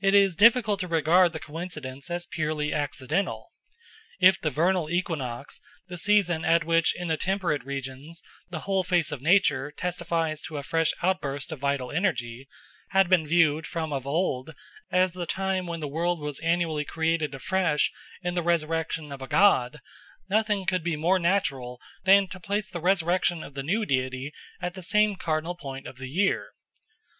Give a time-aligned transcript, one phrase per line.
[0.00, 3.50] It is difficult to regard the coincidence as purely accidental.
[4.20, 9.10] If the vernal equinox, the season at which in the temperate regions the whole face
[9.10, 12.46] of nature testifies to a fresh outburst of vital energy,
[12.90, 14.54] had been viewed from of old
[14.92, 17.90] as the time when the world was annually created afresh
[18.22, 19.80] in the resurrection of a god,
[20.30, 24.32] nothing could be more natural than to place the resurrection of the new deity
[24.62, 26.50] at the same cardinal point of the year.